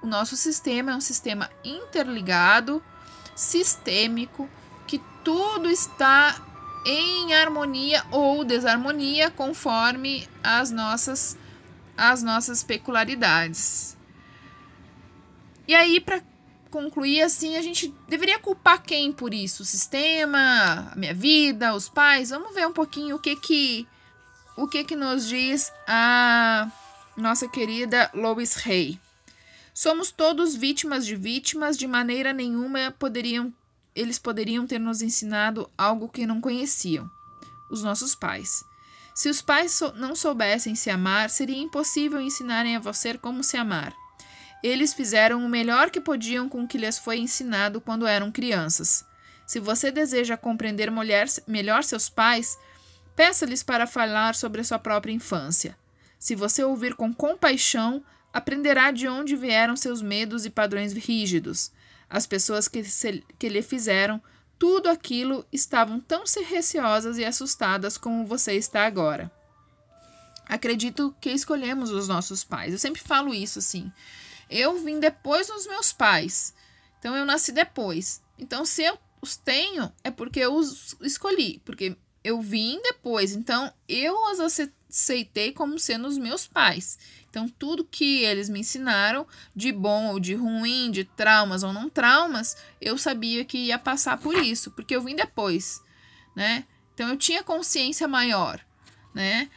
o 0.00 0.06
nosso 0.06 0.36
sistema 0.36 0.92
é 0.92 0.94
um 0.94 1.00
sistema 1.00 1.50
interligado, 1.64 2.80
sistêmico, 3.34 4.48
que 4.86 5.00
tudo 5.24 5.68
está 5.68 6.40
em 6.86 7.34
harmonia 7.34 8.04
ou 8.12 8.44
desarmonia 8.44 9.28
conforme 9.28 10.28
as 10.44 10.70
nossas 10.70 11.36
as 11.96 12.22
nossas 12.22 12.62
peculiaridades. 12.62 13.96
E 15.66 15.74
aí 15.74 15.98
para 15.98 16.22
concluir 16.76 17.22
assim, 17.22 17.56
a 17.56 17.62
gente 17.62 17.88
deveria 18.06 18.38
culpar 18.38 18.82
quem 18.82 19.10
por 19.10 19.32
isso? 19.32 19.62
O 19.62 19.66
sistema, 19.66 20.90
a 20.92 20.94
minha 20.94 21.14
vida, 21.14 21.74
os 21.74 21.88
pais? 21.88 22.28
Vamos 22.28 22.54
ver 22.54 22.66
um 22.66 22.72
pouquinho 22.72 23.16
o 23.16 23.18
que 23.18 23.34
que 23.34 23.88
o 24.58 24.68
que 24.68 24.84
que 24.84 24.94
nos 24.94 25.26
diz 25.26 25.72
a 25.88 26.70
nossa 27.16 27.48
querida 27.48 28.10
Lois 28.12 28.66
Hay. 28.66 29.00
Somos 29.72 30.10
todos 30.10 30.54
vítimas 30.54 31.06
de 31.06 31.16
vítimas, 31.16 31.78
de 31.78 31.86
maneira 31.86 32.34
nenhuma 32.34 32.90
poderiam 32.98 33.52
eles 33.94 34.18
poderiam 34.18 34.66
ter 34.66 34.78
nos 34.78 35.00
ensinado 35.00 35.70
algo 35.78 36.10
que 36.10 36.26
não 36.26 36.42
conheciam, 36.42 37.10
os 37.70 37.82
nossos 37.82 38.14
pais. 38.14 38.62
Se 39.14 39.30
os 39.30 39.40
pais 39.40 39.80
não 39.94 40.14
soubessem 40.14 40.74
se 40.74 40.90
amar, 40.90 41.30
seria 41.30 41.56
impossível 41.56 42.20
ensinarem 42.20 42.76
a 42.76 42.80
você 42.80 43.16
como 43.16 43.42
se 43.42 43.56
amar. 43.56 43.96
Eles 44.66 44.92
fizeram 44.92 45.46
o 45.46 45.48
melhor 45.48 45.90
que 45.90 46.00
podiam 46.00 46.48
com 46.48 46.64
o 46.64 46.66
que 46.66 46.76
lhes 46.76 46.98
foi 46.98 47.18
ensinado 47.18 47.80
quando 47.80 48.04
eram 48.04 48.32
crianças. 48.32 49.04
Se 49.46 49.60
você 49.60 49.92
deseja 49.92 50.36
compreender 50.36 50.90
mulher, 50.90 51.28
melhor 51.46 51.84
seus 51.84 52.08
pais, 52.08 52.58
peça-lhes 53.14 53.62
para 53.62 53.86
falar 53.86 54.34
sobre 54.34 54.60
a 54.60 54.64
sua 54.64 54.80
própria 54.80 55.12
infância. 55.12 55.78
Se 56.18 56.34
você 56.34 56.64
ouvir 56.64 56.96
com 56.96 57.14
compaixão, 57.14 58.02
aprenderá 58.32 58.90
de 58.90 59.06
onde 59.06 59.36
vieram 59.36 59.76
seus 59.76 60.02
medos 60.02 60.44
e 60.44 60.50
padrões 60.50 60.92
rígidos. 60.94 61.70
As 62.10 62.26
pessoas 62.26 62.66
que, 62.66 62.82
se, 62.82 63.22
que 63.38 63.48
lhe 63.48 63.62
fizeram 63.62 64.20
tudo 64.58 64.88
aquilo 64.88 65.46
estavam 65.52 66.00
tão 66.00 66.24
receosas 66.48 67.18
e 67.18 67.24
assustadas 67.24 67.96
como 67.96 68.26
você 68.26 68.54
está 68.54 68.84
agora. 68.84 69.30
Acredito 70.44 71.14
que 71.20 71.30
escolhemos 71.30 71.92
os 71.92 72.08
nossos 72.08 72.42
pais. 72.42 72.72
Eu 72.72 72.80
sempre 72.80 73.00
falo 73.00 73.32
isso 73.32 73.60
assim. 73.60 73.92
Eu 74.50 74.78
vim 74.78 75.00
depois 75.00 75.48
dos 75.48 75.66
meus 75.66 75.92
pais. 75.92 76.54
Então 76.98 77.16
eu 77.16 77.24
nasci 77.24 77.52
depois. 77.52 78.22
Então 78.38 78.64
se 78.64 78.82
eu 78.82 78.98
os 79.20 79.36
tenho 79.36 79.92
é 80.04 80.10
porque 80.10 80.40
eu 80.40 80.54
os 80.54 80.96
escolhi, 81.00 81.60
porque 81.64 81.96
eu 82.22 82.40
vim 82.40 82.80
depois. 82.82 83.32
Então 83.32 83.72
eu 83.88 84.14
os 84.30 84.40
aceitei 84.88 85.52
como 85.52 85.78
sendo 85.78 86.08
os 86.08 86.18
meus 86.18 86.46
pais. 86.46 86.98
Então, 87.36 87.50
tudo 87.50 87.84
que 87.84 88.22
eles 88.22 88.48
me 88.48 88.60
ensinaram, 88.60 89.26
de 89.54 89.70
bom 89.70 90.06
ou 90.06 90.18
de 90.18 90.34
ruim, 90.34 90.90
de 90.90 91.04
traumas 91.04 91.62
ou 91.62 91.70
não 91.70 91.90
traumas, 91.90 92.56
eu 92.80 92.96
sabia 92.96 93.44
que 93.44 93.58
ia 93.58 93.78
passar 93.78 94.16
por 94.16 94.34
isso, 94.34 94.70
porque 94.70 94.96
eu 94.96 95.02
vim 95.02 95.14
depois, 95.14 95.82
né? 96.34 96.64
Então, 96.94 97.10
eu 97.10 97.16
tinha 97.18 97.44
consciência 97.44 98.08
maior, 98.08 98.58
né? 99.12 99.50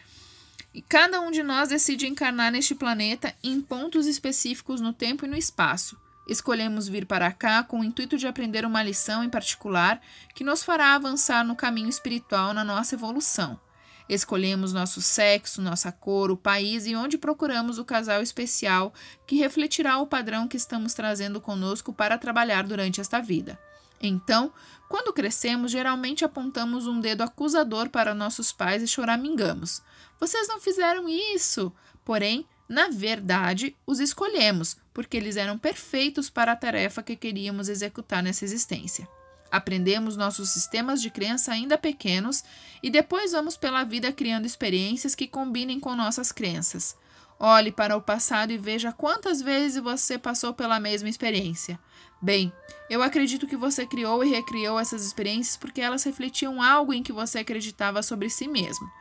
E 0.73 0.81
cada 0.81 1.19
um 1.19 1.31
de 1.31 1.41
nós 1.41 1.69
decide 1.69 2.07
encarnar 2.07 2.51
neste 2.51 2.75
planeta 2.75 3.33
em 3.43 3.59
pontos 3.59 4.05
específicos 4.05 4.79
no 4.79 4.93
tempo 4.93 5.25
e 5.25 5.27
no 5.27 5.35
espaço. 5.35 5.97
Escolhemos 6.27 6.87
vir 6.87 7.07
para 7.07 7.31
cá 7.31 7.63
com 7.63 7.79
o 7.79 7.83
intuito 7.83 8.15
de 8.15 8.27
aprender 8.27 8.63
uma 8.63 8.83
lição 8.83 9.23
em 9.23 9.29
particular 9.29 9.99
que 10.35 10.43
nos 10.43 10.63
fará 10.63 10.93
avançar 10.93 11.43
no 11.43 11.55
caminho 11.55 11.89
espiritual 11.89 12.53
na 12.53 12.63
nossa 12.63 12.93
evolução. 12.93 13.59
Escolhemos 14.07 14.73
nosso 14.73 15.01
sexo, 15.01 15.61
nossa 15.61 15.91
cor, 15.91 16.29
o 16.29 16.37
país 16.37 16.85
e 16.85 16.95
onde 16.95 17.17
procuramos 17.17 17.77
o 17.77 17.85
casal 17.85 18.21
especial 18.21 18.93
que 19.25 19.37
refletirá 19.37 19.97
o 19.97 20.07
padrão 20.07 20.47
que 20.47 20.57
estamos 20.57 20.93
trazendo 20.93 21.41
conosco 21.41 21.93
para 21.93 22.17
trabalhar 22.17 22.63
durante 22.63 23.01
esta 23.01 23.19
vida. 23.19 23.59
Então, 24.01 24.51
quando 24.87 25.13
crescemos, 25.13 25.71
geralmente 25.71 26.25
apontamos 26.25 26.87
um 26.87 26.99
dedo 26.99 27.21
acusador 27.21 27.89
para 27.89 28.15
nossos 28.15 28.51
pais 28.51 28.81
e 28.81 28.87
choramingamos. 28.87 29.81
Vocês 30.19 30.47
não 30.47 30.59
fizeram 30.59 31.07
isso! 31.07 31.71
Porém, 32.03 32.45
na 32.67 32.87
verdade, 32.89 33.75
os 33.85 33.99
escolhemos, 33.99 34.77
porque 34.93 35.17
eles 35.17 35.37
eram 35.37 35.57
perfeitos 35.57 36.29
para 36.29 36.51
a 36.51 36.55
tarefa 36.55 37.03
que 37.03 37.15
queríamos 37.15 37.69
executar 37.69 38.23
nessa 38.23 38.45
existência. 38.45 39.07
Aprendemos 39.51 40.15
nossos 40.15 40.49
sistemas 40.49 41.01
de 41.01 41.09
crença 41.09 41.51
ainda 41.51 41.77
pequenos 41.77 42.43
e 42.83 42.89
depois 42.89 43.31
vamos 43.31 43.57
pela 43.57 43.83
vida 43.83 44.11
criando 44.11 44.45
experiências 44.45 45.15
que 45.15 45.27
combinem 45.27 45.79
com 45.79 45.95
nossas 45.95 46.31
crenças. 46.31 46.95
Olhe 47.39 47.71
para 47.71 47.95
o 47.95 48.01
passado 48.01 48.51
e 48.51 48.57
veja 48.57 48.91
quantas 48.91 49.41
vezes 49.41 49.81
você 49.81 50.17
passou 50.17 50.53
pela 50.53 50.77
mesma 50.77 51.07
experiência. 51.07 51.79
Bem, 52.21 52.51
eu 52.89 53.01
acredito 53.01 53.47
que 53.47 53.55
você 53.55 53.85
criou 53.85 54.21
e 54.25 54.29
recriou 54.29 54.77
essas 54.77 55.05
experiências 55.05 55.55
porque 55.55 55.79
elas 55.79 56.03
refletiam 56.03 56.61
algo 56.61 56.93
em 56.93 57.01
que 57.01 57.13
você 57.13 57.39
acreditava 57.39 58.03
sobre 58.03 58.29
si 58.29 58.45
mesmo. 58.45 58.91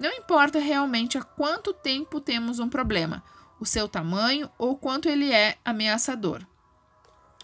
Não 0.00 0.10
importa 0.10 0.58
realmente 0.58 1.16
há 1.16 1.22
quanto 1.22 1.72
tempo 1.72 2.20
temos 2.20 2.58
um 2.58 2.68
problema, 2.68 3.22
o 3.60 3.64
seu 3.64 3.86
tamanho 3.86 4.50
ou 4.58 4.76
quanto 4.76 5.08
ele 5.08 5.32
é 5.32 5.56
ameaçador. 5.64 6.44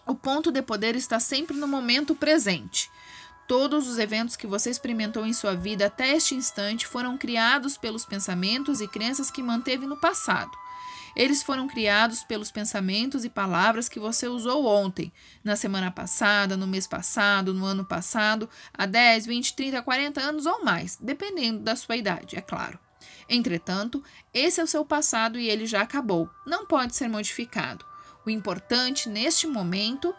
O 0.04 0.16
ponto 0.16 0.50
de 0.50 0.60
poder 0.62 0.96
está 0.96 1.20
sempre 1.20 1.56
no 1.56 1.68
momento 1.68 2.16
presente. 2.16 2.90
Todos 3.50 3.88
os 3.88 3.98
eventos 3.98 4.36
que 4.36 4.46
você 4.46 4.70
experimentou 4.70 5.26
em 5.26 5.32
sua 5.32 5.56
vida 5.56 5.86
até 5.86 6.14
este 6.14 6.36
instante 6.36 6.86
foram 6.86 7.18
criados 7.18 7.76
pelos 7.76 8.04
pensamentos 8.04 8.80
e 8.80 8.86
crenças 8.86 9.28
que 9.28 9.42
manteve 9.42 9.86
no 9.86 9.96
passado. 9.96 10.52
Eles 11.16 11.42
foram 11.42 11.66
criados 11.66 12.22
pelos 12.22 12.52
pensamentos 12.52 13.24
e 13.24 13.28
palavras 13.28 13.88
que 13.88 13.98
você 13.98 14.28
usou 14.28 14.66
ontem, 14.66 15.12
na 15.42 15.56
semana 15.56 15.90
passada, 15.90 16.56
no 16.56 16.64
mês 16.64 16.86
passado, 16.86 17.52
no 17.52 17.64
ano 17.64 17.84
passado, 17.84 18.48
há 18.72 18.86
10, 18.86 19.26
20, 19.26 19.56
30, 19.56 19.82
40 19.82 20.20
anos 20.20 20.46
ou 20.46 20.64
mais, 20.64 20.96
dependendo 21.00 21.58
da 21.58 21.74
sua 21.74 21.96
idade, 21.96 22.36
é 22.36 22.40
claro. 22.40 22.78
Entretanto, 23.28 24.00
esse 24.32 24.60
é 24.60 24.62
o 24.62 24.68
seu 24.68 24.84
passado 24.84 25.40
e 25.40 25.50
ele 25.50 25.66
já 25.66 25.80
acabou, 25.82 26.30
não 26.46 26.66
pode 26.66 26.94
ser 26.94 27.08
modificado. 27.08 27.84
O 28.24 28.30
importante 28.30 29.08
neste 29.08 29.48
momento 29.48 30.14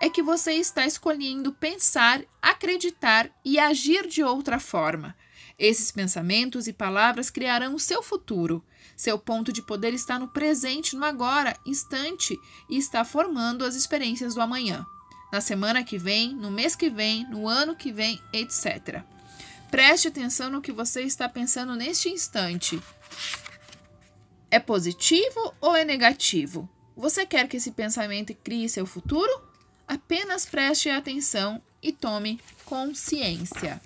é 0.00 0.08
que 0.08 0.22
você 0.22 0.54
está 0.54 0.86
escolhendo 0.86 1.52
pensar, 1.52 2.22
acreditar 2.40 3.30
e 3.44 3.58
agir 3.58 4.08
de 4.08 4.24
outra 4.24 4.58
forma. 4.58 5.14
Esses 5.58 5.92
pensamentos 5.92 6.66
e 6.66 6.72
palavras 6.72 7.28
criarão 7.28 7.74
o 7.74 7.78
seu 7.78 8.02
futuro. 8.02 8.64
Seu 8.96 9.18
ponto 9.18 9.52
de 9.52 9.60
poder 9.60 9.92
está 9.92 10.18
no 10.18 10.28
presente, 10.28 10.96
no 10.96 11.04
agora, 11.04 11.54
instante, 11.66 12.34
e 12.68 12.78
está 12.78 13.04
formando 13.04 13.62
as 13.62 13.74
experiências 13.74 14.34
do 14.34 14.40
amanhã. 14.40 14.86
Na 15.30 15.42
semana 15.42 15.84
que 15.84 15.98
vem, 15.98 16.34
no 16.34 16.50
mês 16.50 16.74
que 16.74 16.88
vem, 16.88 17.28
no 17.28 17.46
ano 17.46 17.76
que 17.76 17.92
vem, 17.92 18.18
etc. 18.32 19.02
Preste 19.70 20.08
atenção 20.08 20.50
no 20.50 20.62
que 20.62 20.72
você 20.72 21.02
está 21.02 21.28
pensando 21.28 21.76
neste 21.76 22.08
instante. 22.08 22.82
É 24.50 24.58
positivo 24.58 25.54
ou 25.60 25.76
é 25.76 25.84
negativo? 25.84 26.68
Você 26.96 27.24
quer 27.26 27.46
que 27.48 27.58
esse 27.58 27.70
pensamento 27.70 28.34
crie 28.34 28.68
seu 28.68 28.86
futuro? 28.86 29.49
Apenas 29.90 30.46
preste 30.46 30.88
atenção 30.88 31.60
e 31.82 31.92
tome 31.92 32.40
consciência. 32.64 33.80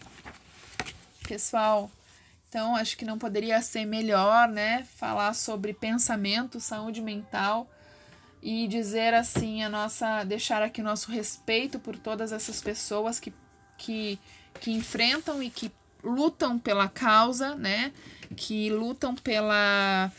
Pessoal, 1.26 1.90
então 2.46 2.76
acho 2.76 2.94
que 2.98 3.06
não 3.06 3.18
poderia 3.18 3.62
ser 3.62 3.86
melhor, 3.86 4.46
né, 4.46 4.86
falar 4.96 5.32
sobre 5.32 5.72
pensamento, 5.72 6.60
saúde 6.60 7.00
mental 7.00 7.66
e 8.42 8.68
dizer 8.68 9.14
assim 9.14 9.62
a 9.62 9.70
nossa, 9.70 10.24
deixar 10.24 10.60
aqui 10.60 10.82
o 10.82 10.84
nosso 10.84 11.10
respeito 11.10 11.78
por 11.78 11.96
todas 11.96 12.32
essas 12.32 12.60
pessoas 12.60 13.18
que 13.18 13.32
que 13.78 14.18
que 14.60 14.72
enfrentam 14.72 15.42
e 15.42 15.48
que 15.48 15.72
lutam 16.02 16.58
pela 16.58 16.86
causa, 16.86 17.54
né? 17.54 17.94
Que 18.36 18.68
lutam 18.68 19.14
pela 19.14 20.12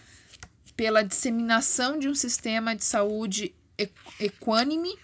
pela 0.76 1.04
disseminação 1.04 2.00
de 2.00 2.10
um 2.10 2.16
sistema 2.16 2.76
de 2.76 2.84
saúde 2.84 3.54
equânime, 4.20 4.98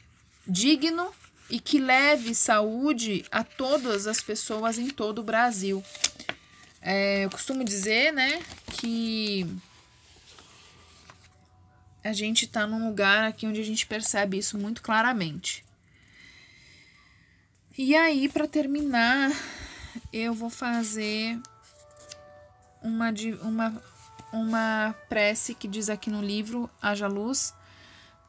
digno 0.52 1.12
e 1.50 1.60
que 1.60 1.80
leve 1.80 2.36
saúde 2.36 3.26
a 3.32 3.44
todas 3.44 4.08
as 4.08 4.22
pessoas 4.22 4.78
em 4.78 4.90
todo 4.90 5.20
o 5.20 5.24
Brasil. 5.24 5.84
É, 6.82 7.26
eu 7.26 7.30
costumo 7.30 7.64
dizer, 7.64 8.12
né, 8.12 8.42
que 8.74 9.46
a 12.04 12.14
gente 12.14 12.46
está 12.46 12.66
num 12.66 12.88
lugar 12.88 13.26
aqui 13.26 13.46
onde 13.46 13.62
a 13.62 13.66
gente 13.66 13.86
percebe 13.86 14.38
isso 14.38 14.58
muito 14.58 14.82
claramente. 14.82 15.64
E 17.78 17.96
aí, 17.96 18.28
para 18.28 18.48
terminar, 18.48 19.32
eu 20.12 20.34
vou 20.34 20.50
fazer 20.50 21.40
uma, 22.84 23.14
uma 23.42 23.82
uma 24.32 24.96
prece 25.10 25.54
que 25.54 25.68
diz 25.68 25.90
aqui 25.90 26.10
no 26.10 26.22
livro 26.22 26.70
Haja 26.82 27.08
Luz: 27.08 27.54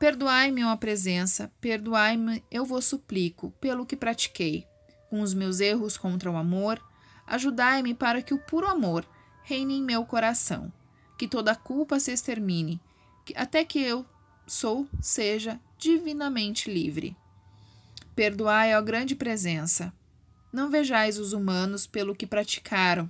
Perdoai-me, 0.03 0.65
ó 0.65 0.75
presença, 0.75 1.49
perdoai-me, 1.61 2.43
eu 2.51 2.65
vos 2.65 2.87
suplico, 2.87 3.53
pelo 3.61 3.87
que 3.87 3.95
pratiquei, 3.95 4.67
com 5.09 5.21
os 5.21 5.33
meus 5.33 5.61
erros 5.61 5.97
contra 5.97 6.29
o 6.29 6.37
amor, 6.37 6.83
Ajudai-me 7.25 7.95
para 7.95 8.21
que 8.21 8.35
o 8.35 8.39
puro 8.39 8.67
amor 8.67 9.07
reine 9.45 9.79
em 9.79 9.83
meu 9.83 10.05
coração, 10.05 10.73
que 11.17 11.29
toda 11.29 11.55
culpa 11.55 12.01
se 12.01 12.11
extermine, 12.11 12.81
até 13.37 13.65
que 13.65 13.81
eu 13.81 14.05
sou 14.45 14.89
seja 15.01 15.61
divinamente 15.79 16.69
livre. 16.69 17.17
Perdoai, 18.17 18.77
ó 18.77 18.83
grande 18.83 19.15
presença. 19.15 19.93
Não 20.53 20.69
vejais 20.69 21.17
os 21.17 21.33
humanos 21.33 21.87
pelo 21.87 22.15
que 22.15 22.27
praticaram, 22.27 23.09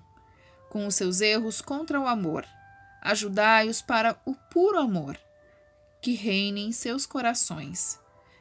com 0.69 0.87
os 0.87 0.95
seus 0.95 1.23
erros 1.23 1.63
contra 1.63 1.99
o 1.99 2.07
amor. 2.07 2.47
Ajudai-os 3.01 3.81
para 3.81 4.21
o 4.27 4.35
puro 4.35 4.79
amor, 4.79 5.19
que 6.03 6.15
reine 6.15 6.63
em 6.63 6.73
seus 6.73 7.07
corações. 7.07 8.01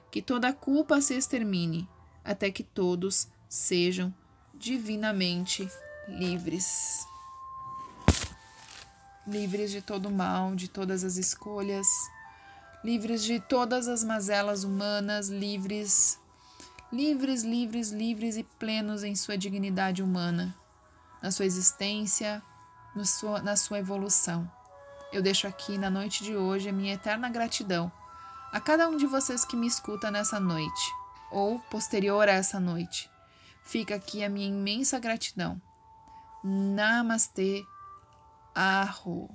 Que 0.10 0.22
toda 0.22 0.52
culpa 0.52 1.00
se 1.00 1.14
extermine, 1.14 1.88
até 2.26 2.52
que 2.52 2.64
todos 2.64 3.28
sejam 3.48 4.14
divinamente 4.54 5.70
livres. 6.08 7.06
Livres 9.26 9.72
de 9.72 9.82
todo 9.82 10.10
mal, 10.10 10.56
de 10.56 10.68
todas 10.68 11.04
as 11.04 11.18
escolhas, 11.18 11.88
livres 12.84 13.24
de 13.24 13.40
todas 13.40 13.88
as 13.88 14.04
mazelas 14.04 14.64
humanas, 14.64 15.30
livres, 15.30 16.20
livres, 16.92 17.44
livres, 17.44 17.92
livres 17.92 18.38
e 18.38 18.44
plenos 18.44 19.04
em 19.04 19.16
sua 19.16 19.38
dignidade 19.38 20.02
humana, 20.02 20.56
na 21.22 21.30
sua 21.30 21.46
existência, 21.46 22.42
sua, 23.06 23.42
na 23.42 23.56
sua 23.56 23.78
evolução. 23.80 24.52
Eu 25.12 25.22
deixo 25.22 25.48
aqui 25.48 25.78
na 25.78 25.90
noite 25.90 26.24
de 26.24 26.36
hoje 26.36 26.70
a 26.70 26.74
minha 26.74 26.94
eterna 26.94 27.30
gratidão 27.30 27.92
a 28.52 28.60
cada 28.60 28.88
um 28.90 28.98
de 28.98 29.06
vocês 29.06 29.46
que 29.46 29.56
me 29.56 29.68
escuta 29.68 30.12
nessa 30.12 30.40
noite 30.40 30.92
ou 31.32 31.60
posterior 31.60 32.28
a 32.28 32.34
essa 32.34 32.60
noite 32.60 33.12
Fica 33.64 33.96
aqui 33.96 34.24
a 34.24 34.30
minha 34.30 34.48
imensa 34.48 35.00
gratidão. 35.00 35.62
Namastê, 36.44 37.64
Arro. 38.54 39.30